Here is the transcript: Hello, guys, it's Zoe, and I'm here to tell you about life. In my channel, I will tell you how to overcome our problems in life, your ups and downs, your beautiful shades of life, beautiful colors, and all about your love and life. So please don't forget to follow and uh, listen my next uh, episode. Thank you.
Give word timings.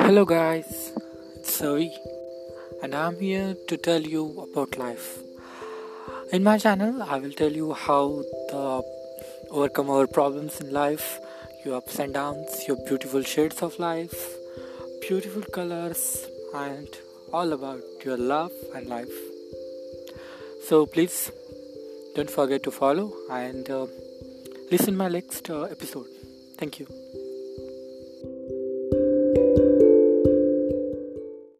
Hello, 0.00 0.24
guys, 0.24 0.92
it's 1.34 1.58
Zoe, 1.58 1.92
and 2.82 2.94
I'm 2.94 3.18
here 3.20 3.54
to 3.68 3.76
tell 3.76 4.00
you 4.00 4.48
about 4.50 4.78
life. 4.78 5.18
In 6.32 6.42
my 6.42 6.56
channel, 6.56 7.02
I 7.02 7.18
will 7.18 7.32
tell 7.32 7.52
you 7.52 7.72
how 7.74 8.22
to 8.50 8.82
overcome 9.50 9.90
our 9.90 10.06
problems 10.06 10.60
in 10.60 10.72
life, 10.72 11.18
your 11.64 11.76
ups 11.76 11.98
and 11.98 12.14
downs, 12.14 12.66
your 12.66 12.78
beautiful 12.86 13.22
shades 13.22 13.60
of 13.60 13.78
life, 13.78 14.36
beautiful 15.06 15.42
colors, 15.42 16.26
and 16.54 16.88
all 17.32 17.52
about 17.52 17.82
your 18.04 18.16
love 18.16 18.52
and 18.74 18.86
life. 18.86 19.16
So 20.68 20.86
please 20.86 21.30
don't 22.14 22.30
forget 22.30 22.62
to 22.62 22.70
follow 22.70 23.12
and 23.30 23.68
uh, 23.68 23.86
listen 24.70 24.96
my 24.96 25.08
next 25.08 25.50
uh, 25.50 25.62
episode. 25.62 26.06
Thank 26.58 26.80
you. 26.80 26.86